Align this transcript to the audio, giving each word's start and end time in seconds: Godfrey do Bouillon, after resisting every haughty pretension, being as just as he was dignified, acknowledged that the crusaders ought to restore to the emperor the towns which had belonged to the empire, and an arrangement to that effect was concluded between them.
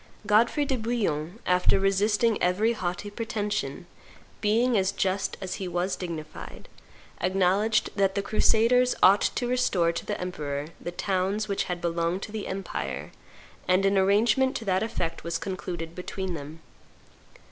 Godfrey 0.25 0.65
do 0.65 0.79
Bouillon, 0.79 1.37
after 1.45 1.79
resisting 1.79 2.41
every 2.41 2.73
haughty 2.73 3.11
pretension, 3.11 3.85
being 4.41 4.75
as 4.75 4.91
just 4.91 5.37
as 5.39 5.53
he 5.61 5.67
was 5.67 5.95
dignified, 5.95 6.67
acknowledged 7.21 7.91
that 7.95 8.15
the 8.15 8.23
crusaders 8.23 8.95
ought 9.03 9.21
to 9.21 9.45
restore 9.47 9.91
to 9.91 10.03
the 10.03 10.19
emperor 10.19 10.69
the 10.81 10.89
towns 10.89 11.47
which 11.47 11.65
had 11.65 11.81
belonged 11.81 12.23
to 12.23 12.31
the 12.31 12.47
empire, 12.47 13.11
and 13.67 13.85
an 13.85 13.95
arrangement 13.95 14.55
to 14.55 14.65
that 14.65 14.81
effect 14.81 15.23
was 15.23 15.37
concluded 15.37 15.93
between 15.93 16.33
them. 16.33 16.61